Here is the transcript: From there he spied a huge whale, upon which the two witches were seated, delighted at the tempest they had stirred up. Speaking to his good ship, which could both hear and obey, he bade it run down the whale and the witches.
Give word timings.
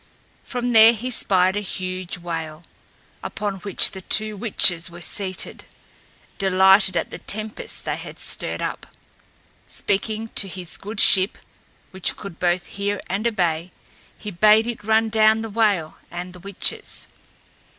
From 0.43 0.71
there 0.73 0.93
he 0.93 1.11
spied 1.11 1.55
a 1.55 1.59
huge 1.59 2.17
whale, 2.17 2.63
upon 3.21 3.57
which 3.57 3.91
the 3.91 4.01
two 4.01 4.35
witches 4.35 4.89
were 4.89 4.99
seated, 4.99 5.65
delighted 6.39 6.97
at 6.97 7.11
the 7.11 7.19
tempest 7.19 7.85
they 7.85 7.97
had 7.97 8.17
stirred 8.17 8.63
up. 8.63 8.87
Speaking 9.67 10.29
to 10.29 10.47
his 10.47 10.75
good 10.77 10.99
ship, 10.99 11.37
which 11.91 12.17
could 12.17 12.39
both 12.39 12.65
hear 12.65 12.99
and 13.11 13.27
obey, 13.27 13.69
he 14.17 14.31
bade 14.31 14.65
it 14.65 14.83
run 14.83 15.09
down 15.09 15.41
the 15.43 15.51
whale 15.51 15.97
and 16.09 16.33
the 16.33 16.39
witches. 16.39 17.05